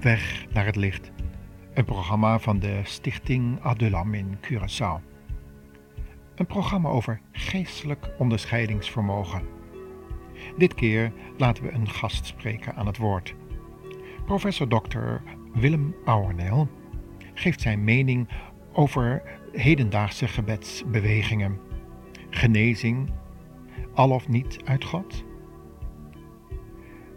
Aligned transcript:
Weg 0.00 0.46
naar 0.52 0.66
het 0.66 0.76
licht. 0.76 1.10
Een 1.74 1.84
programma 1.84 2.38
van 2.38 2.58
de 2.58 2.80
Stichting 2.84 3.60
Adulam 3.60 4.14
in 4.14 4.38
Curaçao. 4.40 5.00
Een 6.34 6.46
programma 6.46 6.88
over 6.88 7.20
geestelijk 7.32 8.10
onderscheidingsvermogen. 8.18 9.42
Dit 10.56 10.74
keer 10.74 11.12
laten 11.36 11.64
we 11.64 11.72
een 11.72 11.88
gast 11.88 12.26
spreken 12.26 12.74
aan 12.74 12.86
het 12.86 12.96
woord. 12.96 13.34
Professor 14.24 14.68
Dr. 14.68 15.14
Willem 15.54 15.94
Auerneel 16.04 16.68
geeft 17.34 17.60
zijn 17.60 17.84
mening 17.84 18.28
over 18.72 19.22
hedendaagse 19.52 20.28
gebedsbewegingen, 20.28 21.58
genezing, 22.30 23.10
al 23.94 24.10
of 24.10 24.28
niet 24.28 24.58
uit 24.64 24.84
God 24.84 25.26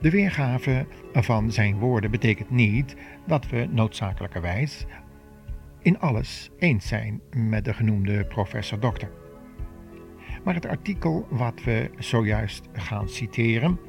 de 0.01 0.09
weergave 0.09 0.85
van 1.13 1.51
zijn 1.51 1.79
woorden 1.79 2.11
betekent 2.11 2.49
niet 2.49 2.95
dat 3.27 3.49
we 3.49 3.67
noodzakelijkerwijs 3.71 4.85
in 5.81 5.99
alles 5.99 6.49
eens 6.59 6.87
zijn 6.87 7.21
met 7.35 7.65
de 7.65 7.73
genoemde 7.73 8.25
professor 8.25 8.79
dokter. 8.79 9.09
Maar 10.43 10.53
het 10.53 10.65
artikel 10.65 11.27
wat 11.29 11.63
we 11.63 11.89
zojuist 11.97 12.69
gaan 12.73 13.09
citeren 13.09 13.79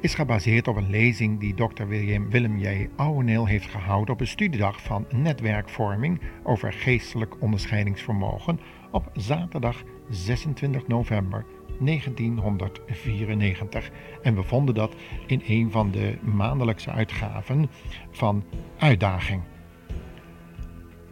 is 0.00 0.14
gebaseerd 0.14 0.68
op 0.68 0.76
een 0.76 0.90
lezing 0.90 1.40
die 1.40 1.54
Dr. 1.54 1.86
William 1.86 2.30
Willem 2.30 2.58
J. 2.58 2.88
Ouweneel 2.96 3.46
heeft 3.46 3.66
gehouden 3.66 4.14
op 4.14 4.20
een 4.20 4.26
studiedag 4.26 4.82
van 4.82 5.06
netwerkvorming 5.14 6.20
over 6.42 6.72
geestelijk 6.72 7.42
onderscheidingsvermogen 7.42 8.60
op 8.90 9.10
zaterdag 9.14 9.82
26 10.08 10.86
november 10.86 11.44
1994 11.80 13.90
en 14.22 14.34
we 14.34 14.42
vonden 14.42 14.74
dat 14.74 14.94
in 15.26 15.42
een 15.46 15.70
van 15.70 15.90
de 15.90 16.18
maandelijkse 16.20 16.90
uitgaven 16.90 17.70
van 18.10 18.44
Uitdaging. 18.78 19.42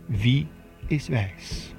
Wie 0.06 0.46
is 0.86 1.08
wijs? 1.08 1.74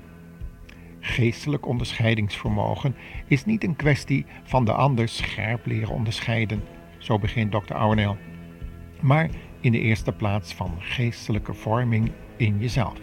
Geestelijk 1.00 1.66
onderscheidingsvermogen 1.66 2.95
is 3.28 3.45
niet 3.45 3.64
een 3.64 3.76
kwestie 3.76 4.26
van 4.44 4.66
de 4.66 4.73
ander 4.73 5.08
scherp 5.08 5.66
leren 5.66 5.94
onderscheiden, 5.94 6.64
zo 6.98 7.20
begint 7.20 7.52
Dr. 7.52 7.73
Ouweneel, 7.73 8.17
maar 9.02 9.30
in 9.60 9.72
de 9.72 9.80
eerste 9.80 10.12
plaats 10.12 10.54
van 10.54 10.76
geestelijke 10.80 11.54
vorming 11.54 12.12
in 12.38 12.60
jezelf. 12.60 13.00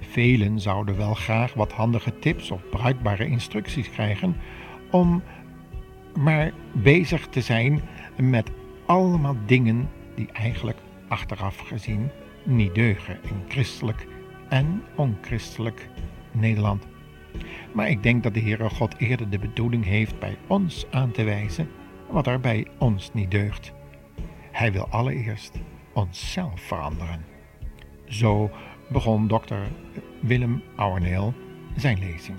Velen 0.00 0.60
zouden 0.60 0.96
wel 0.96 1.14
graag 1.14 1.54
wat 1.54 1.72
handige 1.72 2.18
tips 2.18 2.50
of 2.50 2.68
bruikbare 2.70 3.26
instructies 3.26 3.90
krijgen 3.90 4.36
om 4.90 5.22
maar 6.18 6.52
bezig 6.72 7.26
te 7.26 7.40
zijn 7.40 7.80
met 8.16 8.50
allemaal 8.86 9.36
dingen 9.46 9.88
die 10.14 10.32
eigenlijk 10.32 10.78
achteraf 11.08 11.58
gezien 11.58 12.10
niet 12.44 12.74
deugen 12.74 13.18
in 13.22 13.42
christelijk 13.48 14.06
en 14.48 14.82
onchristelijk 14.94 15.88
Nederland. 16.32 16.86
Maar 17.72 17.88
ik 17.88 18.02
denk 18.02 18.22
dat 18.22 18.34
de 18.34 18.40
Heere 18.40 18.70
God 18.70 18.98
eerder 18.98 19.30
de 19.30 19.38
bedoeling 19.38 19.84
heeft 19.84 20.18
bij 20.18 20.36
ons 20.46 20.86
aan 20.90 21.10
te 21.10 21.24
wijzen 21.24 21.68
wat 22.10 22.26
er 22.26 22.40
bij 22.40 22.66
ons 22.78 23.10
niet 23.12 23.30
deugt. 23.30 23.72
Hij 24.52 24.72
wil 24.72 24.88
allereerst 24.88 25.58
onszelf 25.92 26.60
veranderen. 26.60 27.24
Zo 28.04 28.50
begon 28.88 29.26
dokter 29.26 29.68
Willem 30.20 30.62
Auerneel 30.76 31.34
zijn 31.76 31.98
lezing. 31.98 32.38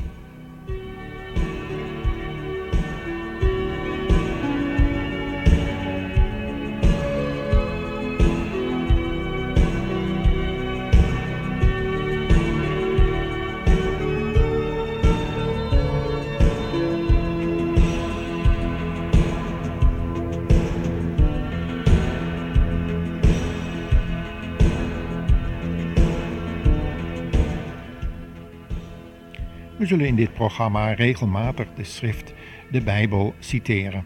Zullen 29.88 30.08
in 30.08 30.16
dit 30.16 30.34
programma 30.34 30.92
regelmatig 30.92 31.74
de 31.74 31.84
schrift, 31.84 32.34
de 32.72 32.82
Bijbel, 32.82 33.34
citeren. 33.40 34.06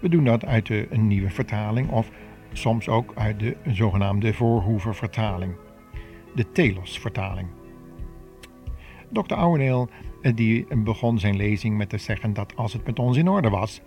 We 0.00 0.08
doen 0.08 0.24
dat 0.24 0.44
uit 0.44 0.66
de 0.66 0.86
een 0.90 1.06
nieuwe 1.06 1.30
vertaling 1.30 1.90
of 1.90 2.10
soms 2.52 2.88
ook 2.88 3.12
uit 3.14 3.38
de 3.38 3.56
zogenaamde 3.66 4.34
voorhoeververtaling, 4.34 5.56
de 6.34 6.52
Telos-vertaling. 6.52 7.48
Dr. 9.12 9.34
Ouweneel 9.34 9.88
eh, 10.22 10.34
die 10.34 10.76
begon 10.76 11.18
zijn 11.18 11.36
lezing 11.36 11.76
met 11.76 11.88
te 11.88 11.98
zeggen 11.98 12.32
dat 12.32 12.56
als 12.56 12.72
het 12.72 12.86
met 12.86 12.98
ons 12.98 13.16
in 13.16 13.28
orde 13.28 13.48
was, 13.48 13.80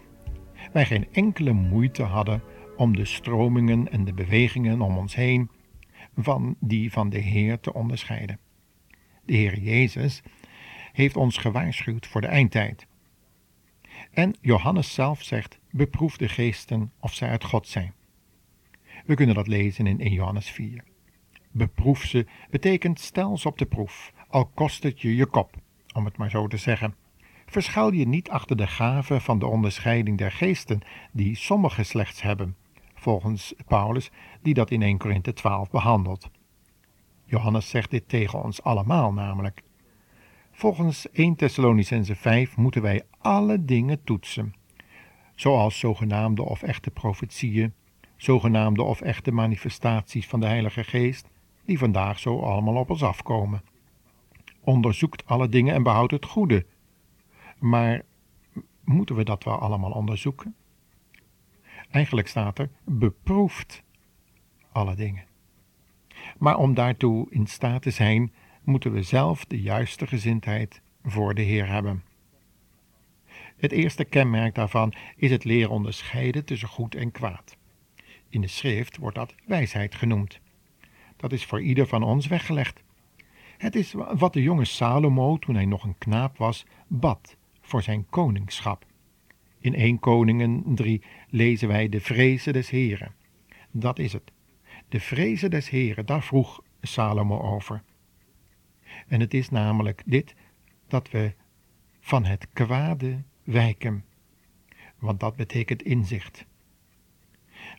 wij 0.73 0.85
geen 0.85 1.07
enkele 1.11 1.51
moeite 1.51 2.03
hadden 2.03 2.43
om 2.77 2.95
de 2.95 3.05
stromingen 3.05 3.91
en 3.91 4.05
de 4.05 4.13
bewegingen 4.13 4.81
om 4.81 4.97
ons 4.97 5.15
heen 5.15 5.49
van 6.15 6.55
die 6.59 6.91
van 6.91 7.09
de 7.09 7.19
Heer 7.19 7.59
te 7.59 7.73
onderscheiden. 7.73 8.39
De 9.25 9.35
Heer 9.35 9.59
Jezus 9.59 10.21
heeft 10.93 11.17
ons 11.17 11.37
gewaarschuwd 11.37 12.07
voor 12.07 12.21
de 12.21 12.27
eindtijd. 12.27 12.87
En 14.11 14.35
Johannes 14.41 14.93
zelf 14.93 15.23
zegt: 15.23 15.59
beproef 15.71 16.17
de 16.17 16.29
geesten 16.29 16.91
of 16.99 17.13
zij 17.13 17.29
uit 17.29 17.43
God 17.43 17.67
zijn. 17.67 17.93
We 19.05 19.15
kunnen 19.15 19.35
dat 19.35 19.47
lezen 19.47 19.87
in 19.87 19.99
1 19.99 20.11
Johannes 20.11 20.49
4. 20.49 20.83
Beproef 21.51 22.03
ze 22.03 22.25
betekent 22.49 22.99
stel 22.99 23.37
ze 23.37 23.47
op 23.47 23.57
de 23.57 23.65
proef, 23.65 24.13
al 24.27 24.45
kost 24.45 24.83
het 24.83 25.01
je 25.01 25.15
je 25.15 25.25
kop, 25.25 25.55
om 25.93 26.05
het 26.05 26.17
maar 26.17 26.29
zo 26.29 26.47
te 26.47 26.57
zeggen. 26.57 26.95
Verschuil 27.45 27.91
je 27.91 28.07
niet 28.07 28.29
achter 28.29 28.57
de 28.57 28.67
gave 28.67 29.19
van 29.19 29.39
de 29.39 29.45
onderscheiding 29.45 30.17
der 30.17 30.31
geesten, 30.31 30.81
die 31.11 31.35
sommigen 31.35 31.85
slechts 31.85 32.21
hebben, 32.21 32.55
volgens 32.95 33.53
Paulus, 33.67 34.11
die 34.41 34.53
dat 34.53 34.71
in 34.71 34.81
1 34.81 34.97
Korinthe 34.97 35.33
12 35.33 35.69
behandelt. 35.69 36.29
Johannes 37.25 37.69
zegt 37.69 37.91
dit 37.91 38.09
tegen 38.09 38.43
ons 38.43 38.63
allemaal 38.63 39.13
namelijk. 39.13 39.61
Volgens 40.55 41.09
1 41.11 41.35
Thessalonicense 41.35 42.15
5 42.15 42.57
moeten 42.57 42.81
wij 42.81 43.01
alle 43.17 43.65
dingen 43.65 44.03
toetsen, 44.03 44.53
zoals 45.35 45.79
zogenaamde 45.79 46.43
of 46.43 46.63
echte 46.63 46.91
profetieën, 46.91 47.73
zogenaamde 48.17 48.83
of 48.83 49.01
echte 49.01 49.31
manifestaties 49.31 50.27
van 50.27 50.39
de 50.39 50.45
Heilige 50.45 50.83
Geest, 50.83 51.29
die 51.65 51.77
vandaag 51.77 52.19
zo 52.19 52.39
allemaal 52.39 52.75
op 52.75 52.89
ons 52.89 53.03
afkomen. 53.03 53.61
Onderzoekt 54.59 55.25
alle 55.25 55.49
dingen 55.49 55.73
en 55.73 55.83
behoudt 55.83 56.11
het 56.11 56.25
goede. 56.25 56.65
Maar 57.59 58.01
moeten 58.83 59.15
we 59.15 59.23
dat 59.23 59.43
wel 59.43 59.59
allemaal 59.59 59.91
onderzoeken? 59.91 60.55
Eigenlijk 61.91 62.27
staat 62.27 62.59
er 62.59 62.69
beproeft 62.83 63.83
alle 64.71 64.95
dingen. 64.95 65.25
Maar 66.37 66.57
om 66.57 66.73
daartoe 66.73 67.27
in 67.29 67.47
staat 67.47 67.81
te 67.81 67.89
zijn, 67.91 68.33
moeten 68.63 68.91
we 68.91 69.01
zelf 69.01 69.45
de 69.45 69.61
juiste 69.61 70.07
gezindheid 70.07 70.81
voor 71.03 71.33
de 71.33 71.41
Heer 71.41 71.67
hebben. 71.67 72.03
Het 73.57 73.71
eerste 73.71 74.05
kenmerk 74.05 74.55
daarvan 74.55 74.93
is 75.15 75.31
het 75.31 75.43
leren 75.43 75.69
onderscheiden 75.69 76.45
tussen 76.45 76.67
goed 76.67 76.95
en 76.95 77.11
kwaad. 77.11 77.57
In 78.29 78.41
de 78.41 78.47
schrift 78.47 78.97
wordt 78.97 79.15
dat 79.15 79.35
wijsheid 79.45 79.95
genoemd. 79.95 80.39
Dat 81.17 81.31
is 81.31 81.45
voor 81.45 81.61
ieder 81.61 81.87
van 81.87 82.03
ons 82.03 82.27
weggelegd. 82.27 82.83
Het 83.57 83.75
is 83.75 83.93
wat 83.93 84.33
de 84.33 84.41
jonge 84.41 84.65
Salomo, 84.65 85.37
toen 85.37 85.55
hij 85.55 85.65
nog 85.65 85.83
een 85.83 85.97
knaap 85.97 86.37
was, 86.37 86.65
bad 86.87 87.35
voor 87.61 87.81
zijn 87.81 88.05
koningschap. 88.09 88.85
In 89.59 89.75
1 89.75 89.99
Koningen 89.99 90.63
3 90.75 91.01
lezen 91.29 91.67
wij 91.67 91.89
de 91.89 92.01
vrezen 92.01 92.53
des 92.53 92.69
Heren. 92.69 93.13
Dat 93.71 93.99
is 93.99 94.13
het. 94.13 94.31
De 94.89 94.99
vrezen 94.99 95.49
des 95.49 95.69
Heren, 95.69 96.05
daar 96.05 96.23
vroeg 96.23 96.63
Salomo 96.81 97.39
over. 97.39 97.83
En 99.07 99.19
het 99.19 99.33
is 99.33 99.49
namelijk 99.49 100.01
dit 100.05 100.35
dat 100.87 101.09
we 101.11 101.33
van 101.99 102.25
het 102.25 102.47
kwade 102.53 103.23
wijken. 103.43 104.05
Want 104.99 105.19
dat 105.19 105.35
betekent 105.35 105.83
inzicht. 105.83 106.45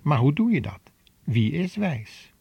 Maar 0.03 0.19
hoe 0.19 0.33
doe 0.33 0.51
je 0.51 0.61
dat? 0.61 0.81
Wie 1.25 1.53
is 1.53 1.77
wijs? 1.77 2.33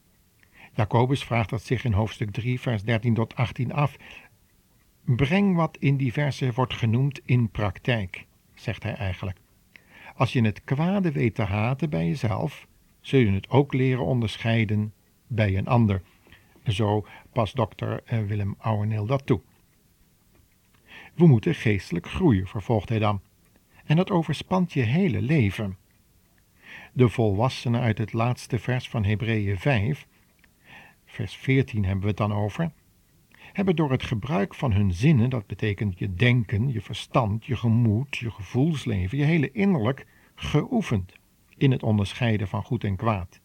Jacobus 0.74 1.24
vraagt 1.24 1.50
dat 1.50 1.62
zich 1.62 1.84
in 1.84 1.92
hoofdstuk 1.92 2.30
3, 2.30 2.60
vers 2.60 2.82
13 2.82 3.14
tot 3.14 3.36
18 3.36 3.72
af. 3.72 3.96
Breng 5.04 5.56
wat 5.56 5.76
in 5.80 5.96
die 5.96 6.12
versen 6.12 6.54
wordt 6.54 6.74
genoemd 6.74 7.20
in 7.24 7.50
praktijk, 7.50 8.26
zegt 8.54 8.82
hij 8.82 8.94
eigenlijk. 8.94 9.38
Als 10.16 10.32
je 10.32 10.42
het 10.42 10.64
kwade 10.64 11.12
weet 11.12 11.34
te 11.34 11.42
haten 11.42 11.90
bij 11.90 12.06
jezelf, 12.06 12.66
zul 13.00 13.20
je 13.20 13.32
het 13.32 13.50
ook 13.50 13.72
leren 13.72 14.04
onderscheiden 14.04 14.92
bij 15.26 15.56
een 15.56 15.66
ander. 15.66 16.02
Zo 16.66 17.06
past 17.32 17.56
dokter 17.56 18.02
eh, 18.04 18.18
Willem 18.18 18.54
Ouweneel 18.58 19.06
dat 19.06 19.26
toe. 19.26 19.40
We 21.14 21.26
moeten 21.26 21.54
geestelijk 21.54 22.08
groeien, 22.08 22.46
vervolgt 22.46 22.88
hij 22.88 22.98
dan. 22.98 23.20
En 23.84 23.96
dat 23.96 24.10
overspant 24.10 24.72
je 24.72 24.82
hele 24.82 25.22
leven. 25.22 25.76
de 26.92 27.08
volwassenen 27.08 27.80
uit 27.80 27.98
het 27.98 28.12
laatste 28.12 28.58
vers 28.58 28.88
van 28.88 29.04
Hebreeën 29.04 29.58
5, 29.58 30.06
vers 31.04 31.36
14 31.36 31.84
hebben 31.84 32.02
we 32.02 32.08
het 32.08 32.16
dan 32.16 32.32
over, 32.32 32.72
hebben 33.52 33.76
door 33.76 33.90
het 33.90 34.02
gebruik 34.02 34.54
van 34.54 34.72
hun 34.72 34.92
zinnen, 34.92 35.30
dat 35.30 35.46
betekent 35.46 35.98
je 35.98 36.14
denken, 36.14 36.72
je 36.72 36.80
verstand, 36.80 37.46
je 37.46 37.56
gemoed, 37.56 38.16
je 38.16 38.30
gevoelsleven, 38.30 39.18
je 39.18 39.24
hele 39.24 39.52
innerlijk, 39.52 40.06
geoefend 40.34 41.12
in 41.56 41.70
het 41.70 41.82
onderscheiden 41.82 42.48
van 42.48 42.62
goed 42.62 42.84
en 42.84 42.96
kwaad. 42.96 43.40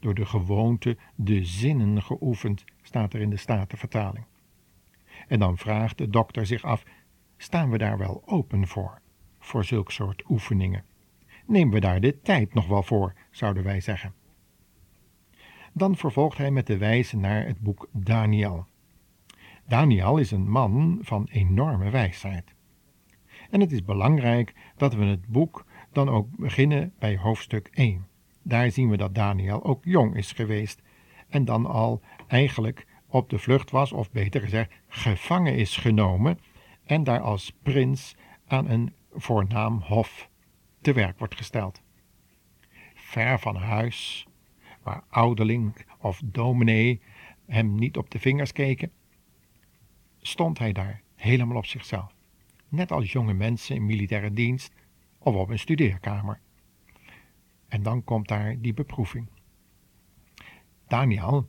Door 0.00 0.14
de 0.14 0.26
gewoonte 0.26 0.96
de 1.14 1.44
zinnen 1.44 2.02
geoefend, 2.02 2.64
staat 2.82 3.14
er 3.14 3.20
in 3.20 3.30
de 3.30 3.36
Statenvertaling. 3.36 4.24
En 5.28 5.38
dan 5.38 5.58
vraagt 5.58 5.98
de 5.98 6.08
dokter 6.08 6.46
zich 6.46 6.62
af: 6.62 6.84
staan 7.36 7.70
we 7.70 7.78
daar 7.78 7.98
wel 7.98 8.22
open 8.26 8.66
voor, 8.66 9.00
voor 9.38 9.64
zulk 9.64 9.90
soort 9.90 10.22
oefeningen? 10.28 10.84
Nemen 11.46 11.74
we 11.74 11.80
daar 11.80 12.00
de 12.00 12.20
tijd 12.20 12.54
nog 12.54 12.66
wel 12.66 12.82
voor, 12.82 13.14
zouden 13.30 13.62
wij 13.62 13.80
zeggen. 13.80 14.14
Dan 15.72 15.96
vervolgt 15.96 16.38
hij 16.38 16.50
met 16.50 16.66
de 16.66 16.76
wijze 16.76 17.16
naar 17.16 17.46
het 17.46 17.60
boek 17.60 17.88
Daniel. 17.92 18.66
Daniel 19.66 20.16
is 20.16 20.30
een 20.30 20.50
man 20.50 20.98
van 21.02 21.28
enorme 21.30 21.90
wijsheid. 21.90 22.54
En 23.50 23.60
het 23.60 23.72
is 23.72 23.84
belangrijk 23.84 24.54
dat 24.76 24.94
we 24.94 25.04
het 25.04 25.26
boek 25.26 25.66
dan 25.92 26.08
ook 26.08 26.36
beginnen 26.36 26.92
bij 26.98 27.16
hoofdstuk 27.16 27.68
1. 27.72 28.06
Daar 28.42 28.70
zien 28.70 28.88
we 28.88 28.96
dat 28.96 29.14
Daniel 29.14 29.64
ook 29.64 29.84
jong 29.84 30.16
is 30.16 30.32
geweest 30.32 30.82
en 31.28 31.44
dan 31.44 31.66
al 31.66 32.02
eigenlijk 32.26 32.86
op 33.06 33.30
de 33.30 33.38
vlucht 33.38 33.70
was, 33.70 33.92
of 33.92 34.10
beter 34.10 34.40
gezegd, 34.40 34.72
gevangen 34.88 35.56
is 35.56 35.76
genomen 35.76 36.38
en 36.84 37.04
daar 37.04 37.20
als 37.20 37.52
prins 37.62 38.16
aan 38.46 38.68
een 38.68 38.92
voornaam 39.12 39.80
hof 39.80 40.28
te 40.80 40.92
werk 40.92 41.18
wordt 41.18 41.36
gesteld. 41.36 41.82
Ver 42.94 43.38
van 43.38 43.56
huis, 43.56 44.26
waar 44.82 45.04
ouderling 45.08 45.86
of 45.98 46.20
dominee 46.24 47.00
hem 47.46 47.74
niet 47.74 47.96
op 47.96 48.10
de 48.10 48.18
vingers 48.18 48.52
keken, 48.52 48.92
stond 50.20 50.58
hij 50.58 50.72
daar 50.72 51.02
helemaal 51.16 51.56
op 51.56 51.66
zichzelf, 51.66 52.14
net 52.68 52.92
als 52.92 53.12
jonge 53.12 53.34
mensen 53.34 53.74
in 53.74 53.86
militaire 53.86 54.32
dienst 54.32 54.72
of 55.18 55.34
op 55.34 55.48
een 55.48 55.58
studeerkamer. 55.58 56.40
En 57.70 57.82
dan 57.82 58.04
komt 58.04 58.28
daar 58.28 58.56
die 58.60 58.74
beproeving. 58.74 59.28
Daniel 60.88 61.48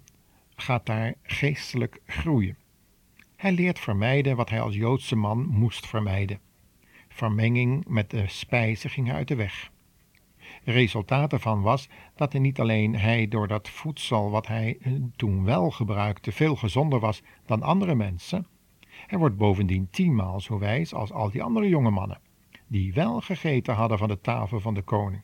gaat 0.55 0.85
daar 0.85 1.13
geestelijk 1.21 2.01
groeien. 2.05 2.57
Hij 3.35 3.51
leert 3.51 3.79
vermijden 3.79 4.35
wat 4.35 4.49
hij 4.49 4.61
als 4.61 4.75
Joodse 4.75 5.15
man 5.15 5.45
moest 5.45 5.87
vermijden. 5.87 6.39
Vermenging 7.07 7.87
met 7.87 8.09
de 8.09 8.27
spijzen 8.27 8.89
ging 8.89 9.11
uit 9.11 9.27
de 9.27 9.35
weg. 9.35 9.71
Resultaat 10.63 11.33
ervan 11.33 11.61
was 11.61 11.89
dat 12.15 12.33
niet 12.33 12.59
alleen 12.59 12.95
hij 12.95 13.27
door 13.27 13.47
dat 13.47 13.69
voedsel 13.69 14.29
wat 14.29 14.47
hij 14.47 14.77
eh, 14.81 14.93
toen 15.15 15.43
wel 15.43 15.71
gebruikte 15.71 16.31
veel 16.31 16.55
gezonder 16.55 16.99
was 16.99 17.21
dan 17.45 17.61
andere 17.61 17.95
mensen, 17.95 18.47
hij 19.07 19.17
wordt 19.17 19.37
bovendien 19.37 19.89
tienmaal 19.89 20.39
zo 20.39 20.59
wijs 20.59 20.93
als 20.93 21.11
al 21.11 21.29
die 21.29 21.43
andere 21.43 21.67
jonge 21.67 21.89
mannen, 21.89 22.19
die 22.67 22.93
wel 22.93 23.21
gegeten 23.21 23.75
hadden 23.75 23.97
van 23.97 24.07
de 24.07 24.21
tafel 24.21 24.59
van 24.59 24.73
de 24.73 24.81
koning. 24.81 25.21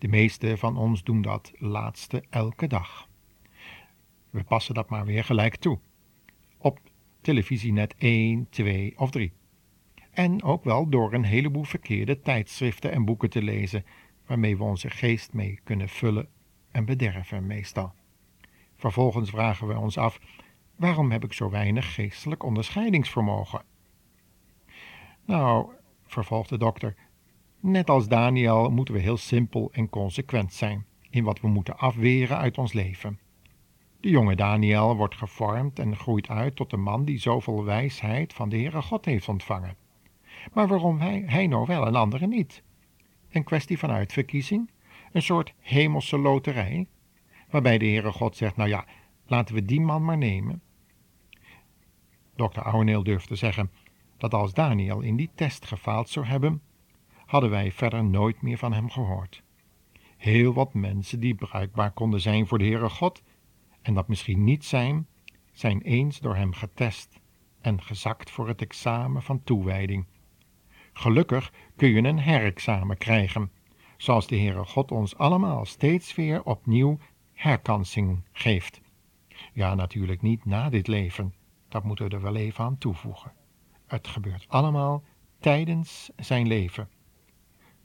De 0.00 0.08
meeste 0.08 0.56
van 0.56 0.76
ons 0.76 1.02
doen 1.02 1.22
dat 1.22 1.52
laatste 1.58 2.24
elke 2.30 2.66
dag. 2.66 3.08
We 4.30 4.44
passen 4.44 4.74
dat 4.74 4.90
maar 4.90 5.04
weer 5.04 5.24
gelijk 5.24 5.56
toe. 5.56 5.78
Op 6.58 6.78
televisie 7.20 7.72
net 7.72 7.94
1, 7.98 8.46
2 8.50 8.98
of 8.98 9.10
3. 9.10 9.32
En 10.10 10.42
ook 10.42 10.64
wel 10.64 10.88
door 10.88 11.12
een 11.12 11.24
heleboel 11.24 11.64
verkeerde 11.64 12.20
tijdschriften 12.20 12.92
en 12.92 13.04
boeken 13.04 13.30
te 13.30 13.42
lezen, 13.42 13.84
waarmee 14.26 14.56
we 14.56 14.62
onze 14.62 14.90
geest 14.90 15.32
mee 15.32 15.60
kunnen 15.64 15.88
vullen 15.88 16.28
en 16.70 16.84
bederven 16.84 17.46
meestal. 17.46 17.92
Vervolgens 18.76 19.30
vragen 19.30 19.66
we 19.66 19.78
ons 19.78 19.98
af: 19.98 20.20
waarom 20.76 21.10
heb 21.10 21.24
ik 21.24 21.32
zo 21.32 21.50
weinig 21.50 21.94
geestelijk 21.94 22.42
onderscheidingsvermogen? 22.42 23.62
Nou, 25.24 25.70
vervolgt 26.06 26.48
de 26.48 26.58
dokter, 26.58 26.94
net 27.60 27.90
als 27.90 28.08
Daniel 28.08 28.70
moeten 28.70 28.94
we 28.94 29.00
heel 29.00 29.16
simpel 29.16 29.68
en 29.72 29.88
consequent 29.88 30.52
zijn 30.52 30.86
in 31.10 31.24
wat 31.24 31.40
we 31.40 31.48
moeten 31.48 31.78
afweren 31.78 32.36
uit 32.36 32.58
ons 32.58 32.72
leven. 32.72 33.18
De 34.00 34.08
jonge 34.08 34.36
Daniel 34.36 34.96
wordt 34.96 35.14
gevormd 35.16 35.78
en 35.78 35.96
groeit 35.96 36.28
uit 36.28 36.56
tot 36.56 36.72
een 36.72 36.82
man 36.82 37.04
die 37.04 37.18
zoveel 37.18 37.64
wijsheid 37.64 38.32
van 38.32 38.48
de 38.48 38.56
Heere 38.56 38.82
God 38.82 39.04
heeft 39.04 39.28
ontvangen. 39.28 39.76
Maar 40.52 40.68
waarom 40.68 40.98
hij, 41.00 41.46
nou 41.46 41.66
wel 41.66 41.86
en 41.86 41.94
anderen 41.94 42.28
niet? 42.28 42.62
Een 43.30 43.44
kwestie 43.44 43.78
van 43.78 43.90
uitverkiezing? 43.90 44.70
Een 45.12 45.22
soort 45.22 45.54
hemelse 45.58 46.18
loterij? 46.18 46.86
Waarbij 47.50 47.78
de 47.78 47.86
Heere 47.86 48.12
God 48.12 48.36
zegt, 48.36 48.56
nou 48.56 48.68
ja, 48.68 48.84
laten 49.26 49.54
we 49.54 49.64
die 49.64 49.80
man 49.80 50.04
maar 50.04 50.18
nemen. 50.18 50.62
Dr. 52.36 52.60
Ouweneel 52.60 53.02
durft 53.02 53.28
te 53.28 53.34
zeggen 53.34 53.70
dat 54.16 54.34
als 54.34 54.54
Daniel 54.54 55.00
in 55.00 55.16
die 55.16 55.30
test 55.34 55.66
gefaald 55.66 56.08
zou 56.08 56.26
hebben, 56.26 56.62
hadden 57.30 57.50
wij 57.50 57.72
verder 57.72 58.04
nooit 58.04 58.42
meer 58.42 58.58
van 58.58 58.72
hem 58.72 58.90
gehoord. 58.90 59.42
Heel 60.16 60.52
wat 60.52 60.74
mensen 60.74 61.20
die 61.20 61.34
bruikbaar 61.34 61.90
konden 61.90 62.20
zijn 62.20 62.46
voor 62.46 62.58
de 62.58 62.64
Heere 62.64 62.88
God, 62.88 63.22
en 63.82 63.94
dat 63.94 64.08
misschien 64.08 64.44
niet 64.44 64.64
zijn, 64.64 65.06
zijn 65.52 65.80
eens 65.80 66.18
door 66.18 66.36
hem 66.36 66.52
getest 66.52 67.20
en 67.60 67.82
gezakt 67.82 68.30
voor 68.30 68.48
het 68.48 68.62
examen 68.62 69.22
van 69.22 69.42
toewijding. 69.42 70.06
Gelukkig 70.92 71.52
kun 71.76 71.88
je 71.88 72.02
een 72.02 72.18
herexamen 72.18 72.96
krijgen, 72.96 73.50
zoals 73.96 74.26
de 74.26 74.36
Heere 74.36 74.64
God 74.64 74.90
ons 74.90 75.16
allemaal 75.16 75.64
steeds 75.64 76.14
weer 76.14 76.42
opnieuw 76.42 76.98
herkansing 77.32 78.22
geeft. 78.32 78.80
Ja, 79.52 79.74
natuurlijk 79.74 80.22
niet 80.22 80.44
na 80.44 80.68
dit 80.68 80.86
leven, 80.86 81.34
dat 81.68 81.84
moeten 81.84 82.08
we 82.08 82.14
er 82.14 82.22
wel 82.22 82.36
even 82.36 82.64
aan 82.64 82.78
toevoegen. 82.78 83.32
Het 83.86 84.08
gebeurt 84.08 84.48
allemaal 84.48 85.02
tijdens 85.40 86.10
zijn 86.16 86.46
leven. 86.46 86.88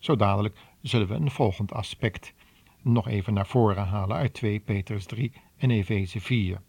Zo 0.06 0.16
dadelijk 0.16 0.58
zullen 0.82 1.08
we 1.08 1.14
een 1.14 1.32
volgend 1.32 1.74
aspect 1.74 2.34
nog 2.82 3.08
even 3.08 3.34
naar 3.34 3.48
voren 3.48 3.88
halen 3.88 4.18
uit 4.18 4.34
2 4.34 4.60
Petrus 4.60 5.06
3 5.06 5.34
en 5.58 5.72
Efeze 5.72 6.22
4. 6.22 6.62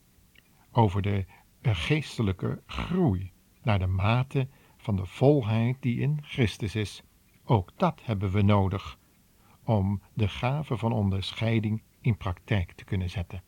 Over 0.72 1.02
de 1.02 1.24
geestelijke 1.62 2.62
groei 2.66 3.32
naar 3.62 3.78
de 3.78 3.86
mate 3.86 4.48
van 4.76 4.96
de 4.96 5.06
volheid 5.06 5.76
die 5.80 6.00
in 6.00 6.18
Christus 6.22 6.74
is. 6.74 7.02
Ook 7.44 7.72
dat 7.76 8.00
hebben 8.04 8.30
we 8.30 8.42
nodig 8.42 8.98
om 9.64 10.02
de 10.14 10.28
gave 10.28 10.76
van 10.76 10.92
onderscheiding 10.92 11.82
in 12.00 12.16
praktijk 12.16 12.72
te 12.72 12.84
kunnen 12.84 13.10
zetten. 13.10 13.42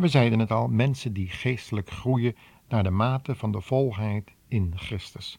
We 0.00 0.08
zeiden 0.08 0.38
het 0.38 0.50
al, 0.50 0.68
mensen 0.68 1.12
die 1.12 1.28
geestelijk 1.28 1.90
groeien 1.90 2.36
naar 2.68 2.82
de 2.82 2.90
mate 2.90 3.34
van 3.34 3.52
de 3.52 3.60
volheid 3.60 4.32
in 4.48 4.72
Christus. 4.76 5.38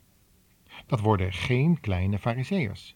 Dat 0.85 0.99
worden 0.99 1.33
geen 1.33 1.79
kleine 1.79 2.19
fariseërs. 2.19 2.95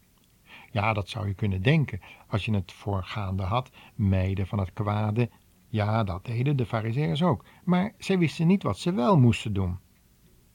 Ja, 0.72 0.94
dat 0.94 1.10
zou 1.10 1.28
je 1.28 1.34
kunnen 1.34 1.62
denken 1.62 2.00
als 2.28 2.46
je 2.46 2.54
het 2.54 2.72
voorgaande 2.72 3.44
had, 3.44 3.72
meiden 3.96 4.48
van 4.48 4.60
het 4.60 4.74
kwade. 4.74 5.30
Ja, 5.68 6.04
dat 6.04 6.26
deden 6.26 6.58
de 6.58 6.66
fariseërs 6.66 7.24
ook, 7.24 7.46
maar 7.64 7.94
zij 7.98 8.18
wisten 8.18 8.48
niet 8.48 8.64
wat 8.64 8.78
ze 8.78 8.94
wel 8.94 9.18
moesten 9.18 9.54
doen. 9.54 9.80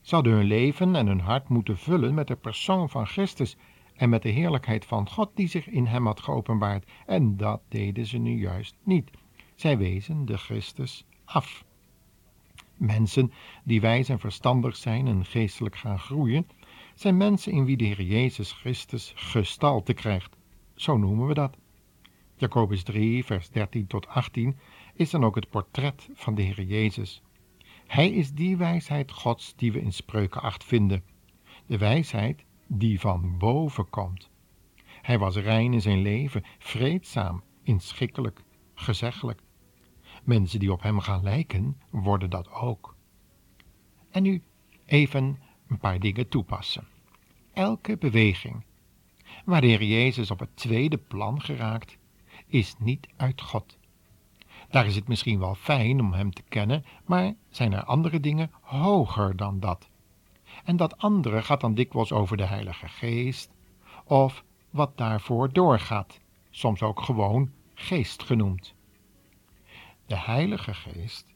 Ze 0.00 0.14
hadden 0.14 0.32
hun 0.32 0.46
leven 0.46 0.96
en 0.96 1.06
hun 1.06 1.20
hart 1.20 1.48
moeten 1.48 1.78
vullen 1.78 2.14
met 2.14 2.26
de 2.26 2.36
persoon 2.36 2.90
van 2.90 3.06
Christus 3.06 3.56
en 3.94 4.08
met 4.08 4.22
de 4.22 4.28
heerlijkheid 4.28 4.84
van 4.84 5.08
God 5.08 5.30
die 5.34 5.48
zich 5.48 5.68
in 5.68 5.86
hem 5.86 6.06
had 6.06 6.20
geopenbaard. 6.20 6.90
En 7.06 7.36
dat 7.36 7.62
deden 7.68 8.06
ze 8.06 8.18
nu 8.18 8.38
juist 8.38 8.76
niet. 8.84 9.10
Zij 9.60 9.78
wezen 9.78 10.24
de 10.24 10.38
Christus 10.38 11.04
af. 11.24 11.64
Mensen 12.76 13.32
die 13.64 13.80
wijs 13.80 14.08
en 14.08 14.18
verstandig 14.18 14.76
zijn 14.76 15.06
en 15.06 15.24
geestelijk 15.24 15.76
gaan 15.76 15.98
groeien, 15.98 16.48
zijn 16.94 17.16
mensen 17.16 17.52
in 17.52 17.64
wie 17.64 17.76
de 17.76 17.84
Heer 17.84 18.02
Jezus 18.02 18.52
Christus 18.52 19.12
gestalte 19.14 19.92
krijgt. 19.92 20.36
Zo 20.74 20.96
noemen 20.96 21.26
we 21.26 21.34
dat. 21.34 21.56
Jacobus 22.36 22.82
3, 22.82 23.24
vers 23.24 23.50
13 23.50 23.86
tot 23.86 24.06
18 24.06 24.56
is 24.94 25.10
dan 25.10 25.24
ook 25.24 25.34
het 25.34 25.50
portret 25.50 26.08
van 26.14 26.34
de 26.34 26.42
Heer 26.42 26.62
Jezus. 26.62 27.22
Hij 27.86 28.10
is 28.10 28.32
die 28.32 28.56
wijsheid 28.56 29.12
Gods 29.12 29.54
die 29.56 29.72
we 29.72 29.80
in 29.80 29.92
Spreuken 29.92 30.40
8 30.40 30.64
vinden. 30.64 31.04
De 31.66 31.78
wijsheid 31.78 32.44
die 32.66 33.00
van 33.00 33.38
boven 33.38 33.90
komt. 33.90 34.30
Hij 35.02 35.18
was 35.18 35.36
rein 35.36 35.72
in 35.72 35.80
zijn 35.80 36.02
leven, 36.02 36.44
vreedzaam, 36.58 37.42
inschikkelijk, 37.62 38.42
gezeggelijk. 38.74 39.40
Mensen 40.22 40.58
die 40.58 40.72
op 40.72 40.82
hem 40.82 41.00
gaan 41.00 41.22
lijken, 41.22 41.80
worden 41.90 42.30
dat 42.30 42.52
ook. 42.52 42.96
En 44.10 44.22
nu 44.22 44.42
even 44.86 45.38
een 45.68 45.78
paar 45.78 46.00
dingen 46.00 46.28
toepassen. 46.28 46.86
Elke 47.52 47.96
beweging, 47.96 48.64
waar 49.44 49.60
de 49.60 49.66
Heer 49.66 49.84
Jezus 49.84 50.30
op 50.30 50.38
het 50.38 50.56
tweede 50.56 50.96
plan 50.96 51.40
geraakt, 51.40 51.96
is 52.46 52.74
niet 52.78 53.08
uit 53.16 53.40
God. 53.40 53.78
Daar 54.70 54.86
is 54.86 54.94
het 54.94 55.08
misschien 55.08 55.38
wel 55.38 55.54
fijn 55.54 56.00
om 56.00 56.12
Hem 56.12 56.30
te 56.30 56.42
kennen, 56.48 56.84
maar 57.04 57.34
zijn 57.48 57.72
er 57.72 57.84
andere 57.84 58.20
dingen 58.20 58.50
hoger 58.60 59.36
dan 59.36 59.60
dat. 59.60 59.88
En 60.64 60.76
dat 60.76 60.98
andere 60.98 61.42
gaat 61.42 61.60
dan 61.60 61.74
dikwijls 61.74 62.12
over 62.12 62.36
de 62.36 62.46
Heilige 62.46 62.88
Geest, 62.88 63.50
of 64.04 64.44
wat 64.70 64.96
daarvoor 64.96 65.52
doorgaat, 65.52 66.20
soms 66.50 66.82
ook 66.82 67.00
gewoon 67.00 67.50
geest 67.74 68.22
genoemd. 68.22 68.74
De 70.10 70.18
Heilige 70.18 70.74
Geest, 70.74 71.26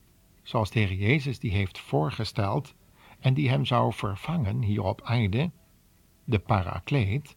zoals 0.42 0.70
de 0.70 0.78
Heer 0.78 0.92
Jezus 0.92 1.38
die 1.38 1.50
heeft 1.50 1.78
voorgesteld 1.78 2.74
en 3.20 3.34
die 3.34 3.48
hem 3.48 3.64
zou 3.64 3.92
vervangen 3.92 4.62
hier 4.62 4.82
op 4.82 5.02
aarde, 5.02 5.50
de 6.24 6.38
Parakleet, 6.38 7.36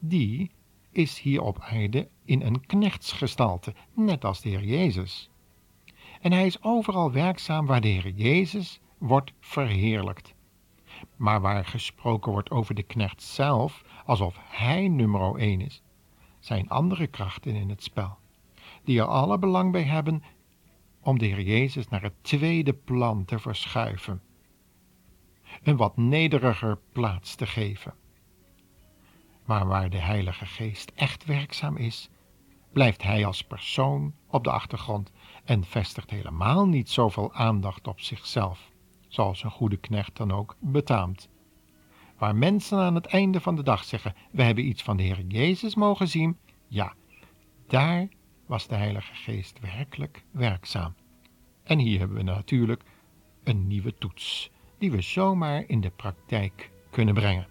die 0.00 0.50
is 0.90 1.20
hier 1.20 1.42
op 1.42 1.60
aarde 1.60 2.08
in 2.24 2.42
een 2.42 2.66
knechtsgestalte, 2.66 3.74
net 3.94 4.24
als 4.24 4.40
de 4.40 4.48
Heer 4.48 4.64
Jezus. 4.64 5.30
En 6.20 6.32
hij 6.32 6.46
is 6.46 6.62
overal 6.62 7.12
werkzaam 7.12 7.66
waar 7.66 7.80
de 7.80 7.88
Heer 7.88 8.10
Jezus 8.10 8.80
wordt 8.98 9.32
verheerlijkt. 9.40 10.34
Maar 11.16 11.40
waar 11.40 11.64
gesproken 11.64 12.32
wordt 12.32 12.50
over 12.50 12.74
de 12.74 12.82
knecht 12.82 13.22
zelf, 13.22 13.84
alsof 14.04 14.38
hij 14.42 14.88
nummer 14.88 15.36
één 15.36 15.60
is, 15.60 15.82
zijn 16.38 16.68
andere 16.68 17.06
krachten 17.06 17.54
in 17.54 17.68
het 17.68 17.82
spel, 17.82 18.19
die 18.84 19.00
er 19.00 19.06
alle 19.06 19.38
belang 19.38 19.72
bij 19.72 19.84
hebben 19.84 20.22
om 21.00 21.18
de 21.18 21.26
Heer 21.26 21.40
Jezus 21.40 21.88
naar 21.88 22.02
het 22.02 22.24
tweede 22.24 22.72
plan 22.72 23.24
te 23.24 23.38
verschuiven, 23.38 24.22
een 25.62 25.76
wat 25.76 25.96
nederiger 25.96 26.78
plaats 26.92 27.34
te 27.34 27.46
geven. 27.46 27.94
Maar 29.44 29.66
waar 29.66 29.90
de 29.90 29.98
Heilige 29.98 30.46
Geest 30.46 30.92
echt 30.94 31.24
werkzaam 31.24 31.76
is, 31.76 32.10
blijft 32.72 33.02
Hij 33.02 33.26
als 33.26 33.44
persoon 33.44 34.14
op 34.26 34.44
de 34.44 34.50
achtergrond 34.50 35.12
en 35.44 35.64
vestigt 35.64 36.10
helemaal 36.10 36.68
niet 36.68 36.90
zoveel 36.90 37.32
aandacht 37.32 37.88
op 37.88 38.00
zichzelf, 38.00 38.70
zoals 39.08 39.42
een 39.42 39.50
goede 39.50 39.76
knecht 39.76 40.16
dan 40.16 40.32
ook 40.32 40.56
betaamt. 40.58 41.28
Waar 42.18 42.36
mensen 42.36 42.78
aan 42.78 42.94
het 42.94 43.06
einde 43.06 43.40
van 43.40 43.56
de 43.56 43.62
dag 43.62 43.84
zeggen: 43.84 44.14
We 44.30 44.42
hebben 44.42 44.66
iets 44.66 44.82
van 44.82 44.96
de 44.96 45.02
Heer 45.02 45.24
Jezus 45.28 45.74
mogen 45.74 46.08
zien, 46.08 46.38
ja, 46.68 46.94
daar 47.66 48.08
was 48.50 48.66
de 48.66 48.74
Heilige 48.74 49.14
Geest 49.14 49.60
werkelijk 49.60 50.22
werkzaam. 50.30 50.94
En 51.62 51.78
hier 51.78 51.98
hebben 51.98 52.16
we 52.16 52.22
natuurlijk 52.22 52.82
een 53.44 53.66
nieuwe 53.66 53.94
toets, 53.94 54.50
die 54.78 54.90
we 54.90 55.00
zomaar 55.00 55.64
in 55.66 55.80
de 55.80 55.90
praktijk 55.90 56.70
kunnen 56.90 57.14
brengen. 57.14 57.46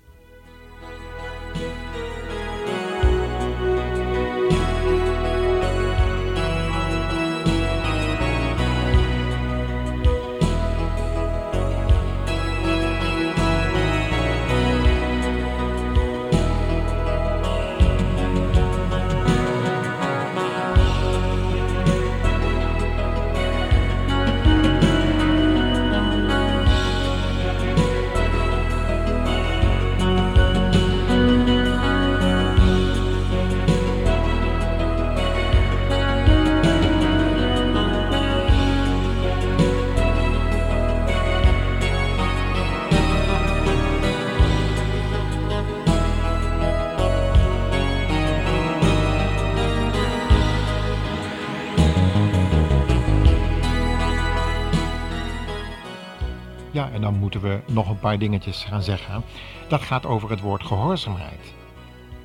Dan 57.09 57.19
moeten 57.19 57.41
we 57.41 57.61
nog 57.67 57.89
een 57.89 57.99
paar 57.99 58.19
dingetjes 58.19 58.63
gaan 58.63 58.83
zeggen. 58.83 59.23
Dat 59.67 59.81
gaat 59.81 60.05
over 60.05 60.29
het 60.29 60.39
woord 60.39 60.63
gehoorzaamheid. 60.63 61.53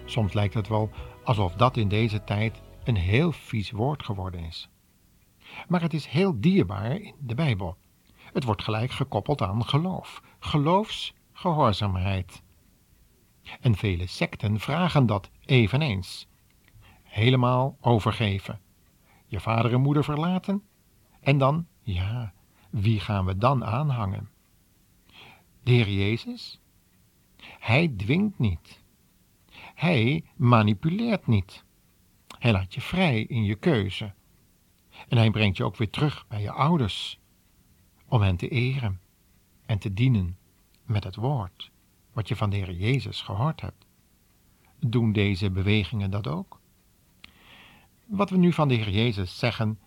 Soms 0.04 0.32
lijkt 0.32 0.54
het 0.54 0.68
wel 0.68 0.90
alsof 1.22 1.54
dat 1.54 1.76
in 1.76 1.88
deze 1.88 2.24
tijd 2.24 2.62
een 2.84 2.96
heel 2.96 3.32
vies 3.32 3.70
woord 3.70 4.04
geworden 4.04 4.40
is. 4.40 4.68
Maar 5.68 5.80
het 5.80 5.94
is 5.94 6.06
heel 6.06 6.40
dierbaar 6.40 7.00
in 7.00 7.14
de 7.18 7.34
Bijbel. 7.34 7.76
Het 8.32 8.44
wordt 8.44 8.62
gelijk 8.62 8.90
gekoppeld 8.90 9.42
aan 9.42 9.64
geloof, 9.64 10.22
geloofsgehoorzaamheid. 10.38 12.42
En 13.60 13.74
vele 13.74 14.06
secten 14.06 14.60
vragen 14.60 15.06
dat 15.06 15.30
eveneens. 15.44 16.28
Helemaal 17.02 17.76
overgeven. 17.80 18.60
Je 19.26 19.40
vader 19.40 19.72
en 19.72 19.80
moeder 19.80 20.04
verlaten? 20.04 20.62
En 21.20 21.38
dan, 21.38 21.66
ja, 21.82 22.32
wie 22.70 23.00
gaan 23.00 23.24
we 23.24 23.36
dan 23.36 23.64
aanhangen? 23.64 24.32
De 25.64 25.72
Heer 25.72 25.90
Jezus? 25.90 26.60
Hij 27.58 27.88
dwingt 27.96 28.38
niet. 28.38 28.82
Hij 29.74 30.24
manipuleert 30.36 31.26
niet. 31.26 31.64
Hij 32.38 32.52
laat 32.52 32.74
je 32.74 32.80
vrij 32.80 33.22
in 33.22 33.44
je 33.44 33.54
keuze. 33.54 34.14
En 35.08 35.16
hij 35.16 35.30
brengt 35.30 35.56
je 35.56 35.64
ook 35.64 35.76
weer 35.76 35.90
terug 35.90 36.26
bij 36.26 36.40
je 36.40 36.50
ouders, 36.50 37.18
om 38.08 38.20
hen 38.20 38.36
te 38.36 38.48
eren 38.48 39.00
en 39.66 39.78
te 39.78 39.94
dienen 39.94 40.38
met 40.84 41.04
het 41.04 41.16
woord 41.16 41.72
wat 42.12 42.28
je 42.28 42.36
van 42.36 42.50
de 42.50 42.56
Heer 42.56 42.72
Jezus 42.72 43.22
gehoord 43.22 43.60
hebt. 43.60 43.86
Doen 44.78 45.12
deze 45.12 45.50
bewegingen 45.50 46.10
dat 46.10 46.26
ook? 46.26 46.60
Wat 48.06 48.30
we 48.30 48.36
nu 48.36 48.52
van 48.52 48.68
de 48.68 48.74
Heer 48.74 48.90
Jezus 48.90 49.38
zeggen, 49.38 49.78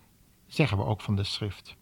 zeggen 0.46 0.78
we 0.78 0.84
ook 0.84 1.00
van 1.00 1.16
de 1.16 1.24
schrift. 1.24 1.76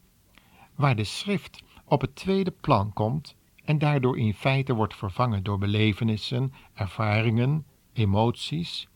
Waar 0.75 0.97
de 0.97 1.05
schrift 1.05 1.63
op 1.85 2.01
het 2.01 2.17
tweede 2.17 2.51
plan 2.51 2.93
komt, 2.93 3.37
en 3.67 3.79
daardoor 3.79 4.19
in 4.19 4.35
feite 4.35 4.75
wordt 4.75 4.95
vervangen 4.95 5.43
door 5.43 5.59
belevenissen, 5.59 6.53
ervaringen, 6.75 7.67
emoties, 7.93 8.89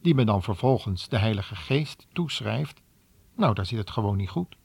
die 0.00 0.14
men 0.14 0.26
dan 0.26 0.42
vervolgens 0.42 1.08
de 1.08 1.18
Heilige 1.18 1.56
Geest 1.56 2.06
toeschrijft, 2.12 2.82
nou, 3.36 3.54
daar 3.54 3.66
zit 3.66 3.78
het 3.78 3.90
gewoon 3.90 4.16
niet 4.16 4.28
goed. 4.28 4.56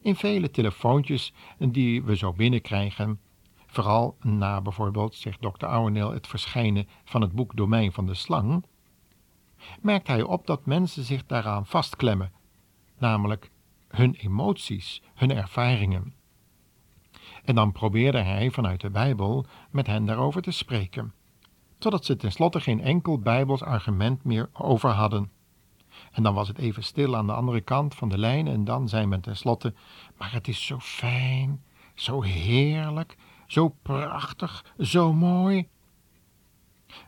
In 0.00 0.16
vele 0.16 0.50
telefoontjes 0.50 1.32
die 1.58 2.02
we 2.02 2.16
zo 2.16 2.32
binnenkrijgen, 2.32 3.20
vooral 3.66 4.16
na 4.22 4.60
bijvoorbeeld, 4.60 5.14
zegt 5.14 5.40
Dr. 5.40 5.66
Ouweneel, 5.66 6.12
het 6.12 6.26
verschijnen 6.26 6.88
van 7.04 7.20
het 7.20 7.32
boek 7.32 7.56
Domein 7.56 7.92
van 7.92 8.06
de 8.06 8.14
Slang, 8.14 8.64
merkt 9.80 10.06
hij 10.06 10.22
op 10.22 10.46
dat 10.46 10.66
mensen 10.66 11.04
zich 11.04 11.26
daaraan 11.26 11.66
vastklemmen, 11.66 12.32
namelijk 12.98 13.50
hun 13.88 14.14
emoties, 14.14 15.02
hun 15.14 15.30
ervaringen. 15.30 16.17
En 17.48 17.54
dan 17.54 17.72
probeerde 17.72 18.18
hij 18.18 18.50
vanuit 18.50 18.80
de 18.80 18.90
Bijbel 18.90 19.46
met 19.70 19.86
hen 19.86 20.04
daarover 20.04 20.42
te 20.42 20.50
spreken, 20.50 21.12
totdat 21.78 22.04
ze 22.04 22.16
tenslotte 22.16 22.60
geen 22.60 22.80
enkel 22.80 23.18
Bijbels 23.18 23.62
argument 23.62 24.24
meer 24.24 24.50
over 24.52 24.90
hadden. 24.90 25.30
En 26.12 26.22
dan 26.22 26.34
was 26.34 26.48
het 26.48 26.58
even 26.58 26.82
stil 26.82 27.16
aan 27.16 27.26
de 27.26 27.32
andere 27.32 27.60
kant 27.60 27.94
van 27.94 28.08
de 28.08 28.18
lijn 28.18 28.46
en 28.46 28.64
dan 28.64 28.88
zei 28.88 29.06
men 29.06 29.20
tenslotte, 29.20 29.74
maar 30.16 30.32
het 30.32 30.48
is 30.48 30.66
zo 30.66 30.78
fijn, 30.78 31.64
zo 31.94 32.22
heerlijk, 32.22 33.16
zo 33.46 33.68
prachtig, 33.82 34.64
zo 34.78 35.12
mooi. 35.12 35.68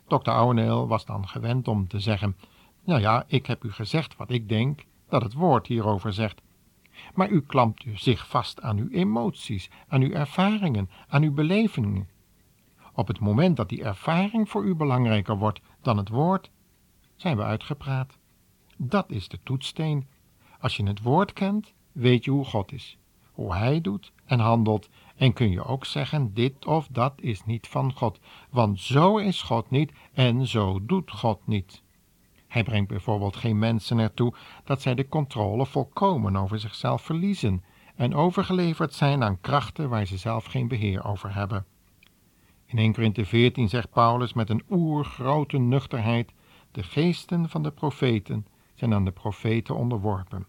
Dr. 0.07 0.31
Ouweneel 0.31 0.89
was 0.89 1.05
dan 1.05 1.29
gewend 1.29 1.69
om 1.69 1.89
te 1.89 2.01
zeggen, 2.01 2.37
nou 2.85 3.01
ja, 3.01 3.25
ik 3.27 3.47
heb 3.47 3.65
u 3.65 3.73
gezegd 3.73 4.17
wat 4.17 4.31
ik 4.31 4.49
denk 4.49 4.85
dat 5.09 5.23
het 5.23 5.35
woord 5.35 5.67
hierover 5.67 6.13
zegt 6.13 6.43
maar 7.15 7.31
u 7.31 7.41
klampt 7.41 7.85
zich 7.95 8.29
vast 8.29 8.61
aan 8.61 8.79
uw 8.79 8.89
emoties, 8.89 9.71
aan 9.89 10.03
uw 10.03 10.11
ervaringen, 10.11 10.91
aan 11.09 11.23
uw 11.23 11.33
belevingen. 11.33 12.09
Op 12.95 13.09
het 13.09 13.21
moment 13.21 13.57
dat 13.57 13.69
die 13.69 13.85
ervaring 13.85 14.49
voor 14.49 14.65
u 14.65 14.75
belangrijker 14.75 15.39
wordt 15.39 15.61
dan 15.83 15.97
het 15.97 16.09
woord, 16.09 16.51
zijn 17.17 17.37
we 17.37 17.43
uitgepraat. 17.43 18.19
Dat 18.77 19.11
is 19.11 19.29
de 19.29 19.39
toetssteen. 19.43 20.09
Als 20.61 20.77
je 20.77 20.87
het 20.87 21.03
woord 21.03 21.33
kent, 21.33 21.73
weet 21.93 22.25
je 22.25 22.31
hoe 22.31 22.45
God 22.45 22.73
is, 22.73 22.99
hoe 23.33 23.55
Hij 23.55 23.81
doet 23.81 24.13
en 24.25 24.39
handelt 24.39 24.89
En 25.17 25.33
kun 25.33 25.51
je 25.51 25.65
ook 25.65 25.85
zeggen, 25.85 26.35
dit 26.35 26.67
of 26.67 26.89
dat 26.91 27.13
is 27.17 27.45
niet 27.45 27.69
van 27.69 27.93
God, 27.93 28.21
want 28.51 28.81
zo 28.81 29.17
is 29.17 29.43
God 29.43 29.71
niet 29.71 29.93
en 30.13 30.47
zo 30.47 30.85
doet 30.85 31.11
God 31.11 31.47
niet. 31.47 31.83
Hij 32.51 32.63
brengt 32.63 32.89
bijvoorbeeld 32.89 33.37
geen 33.37 33.59
mensen 33.59 33.99
ertoe 33.99 34.35
dat 34.65 34.83
zij 34.83 34.95
de 34.95 35.09
controle 35.09 35.67
volkomen 35.67 36.37
over 36.37 36.59
zichzelf 36.59 37.03
verliezen 37.03 37.65
en 37.95 38.15
overgeleverd 38.15 38.95
zijn 38.95 39.23
aan 39.23 39.41
krachten 39.41 39.89
waar 39.89 40.07
ze 40.07 40.17
zelf 40.17 40.45
geen 40.45 40.69
beheer 40.69 41.05
over 41.05 41.35
hebben. 41.35 41.65
In 42.67 42.79
1 42.79 42.93
Korinthe 42.93 43.25
14 43.25 43.69
zegt 43.69 43.91
Paulus 43.91 44.33
met 44.33 44.51
een 44.51 44.63
oergrote 44.71 45.59
nuchterheid: 45.59 46.33
De 46.73 46.83
geesten 46.83 47.49
van 47.49 47.63
de 47.63 47.71
profeten 47.71 48.47
zijn 48.75 48.95
aan 48.95 49.05
de 49.05 49.13
profeten 49.13 49.77
onderworpen. 49.77 50.47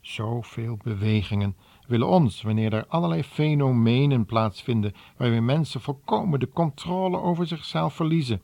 Zoveel 0.00 0.78
bewegingen 0.82 1.56
willen 1.86 2.08
ons, 2.08 2.42
wanneer 2.42 2.72
er 2.72 2.86
allerlei 2.86 3.24
fenomenen 3.24 4.26
plaatsvinden 4.26 4.94
waarbij 5.16 5.40
mensen 5.40 5.80
volkomen 5.80 6.40
de 6.40 6.48
controle 6.48 7.20
over 7.20 7.46
zichzelf 7.46 7.94
verliezen, 7.94 8.42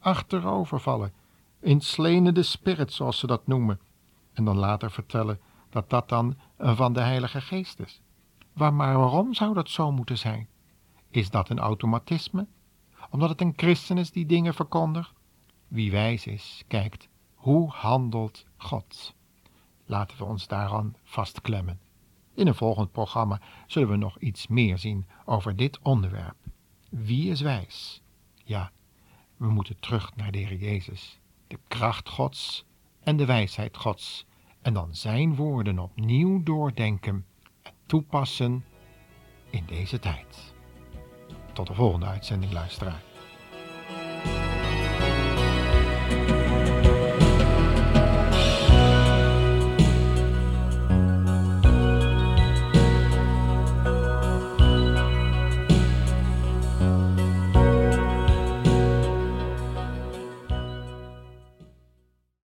achterovervallen, 0.00 1.12
in 1.60 1.80
de 2.34 2.42
spirit 2.42 2.92
zoals 2.92 3.18
ze 3.18 3.26
dat 3.26 3.46
noemen, 3.46 3.80
en 4.32 4.44
dan 4.44 4.56
later 4.56 4.90
vertellen 4.90 5.40
dat 5.70 5.90
dat 5.90 6.08
dan 6.08 6.36
van 6.58 6.92
de 6.92 7.00
Heilige 7.00 7.40
Geest 7.40 7.80
is. 7.80 8.00
Maar 8.52 8.76
waarom 8.76 9.34
zou 9.34 9.54
dat 9.54 9.68
zo 9.68 9.92
moeten 9.92 10.18
zijn? 10.18 10.48
Is 11.10 11.30
dat 11.30 11.48
een 11.48 11.58
automatisme? 11.58 12.46
Omdat 13.10 13.28
het 13.28 13.40
een 13.40 13.52
christen 13.56 13.98
is 13.98 14.10
die 14.10 14.26
dingen 14.26 14.54
verkondigt? 14.54 15.12
Wie 15.68 15.90
wijs 15.90 16.26
is, 16.26 16.64
kijkt, 16.66 17.08
hoe 17.34 17.70
handelt 17.70 18.44
God? 18.56 19.14
Laten 19.84 20.18
we 20.18 20.24
ons 20.24 20.46
daaraan 20.46 20.96
vastklemmen. 21.02 21.80
In 22.34 22.46
een 22.46 22.54
volgend 22.54 22.92
programma 22.92 23.40
zullen 23.66 23.88
we 23.88 23.96
nog 23.96 24.18
iets 24.18 24.46
meer 24.46 24.78
zien 24.78 25.06
over 25.24 25.56
dit 25.56 25.78
onderwerp. 25.82 26.36
Wie 26.88 27.30
is 27.30 27.40
wijs? 27.40 28.02
Ja, 28.44 28.72
we 29.36 29.48
moeten 29.48 29.80
terug 29.80 30.16
naar 30.16 30.32
de 30.32 30.38
Heer 30.38 30.56
Jezus, 30.56 31.18
de 31.46 31.58
kracht 31.68 32.08
Gods 32.08 32.64
en 33.02 33.16
de 33.16 33.24
wijsheid 33.24 33.76
Gods. 33.76 34.26
En 34.62 34.72
dan 34.72 34.94
Zijn 34.94 35.34
woorden 35.34 35.78
opnieuw 35.78 36.42
doordenken 36.42 37.26
en 37.62 37.72
toepassen 37.86 38.64
in 39.50 39.64
deze 39.66 39.98
tijd. 39.98 40.54
Tot 41.52 41.66
de 41.66 41.74
volgende 41.74 42.06
uitzending, 42.06 42.52
luisteraar. 42.52 43.02